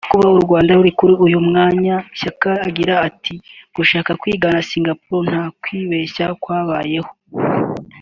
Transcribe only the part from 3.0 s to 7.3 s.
ati “Gushaka kwigana Singapore nta kwibeshya kwabayeho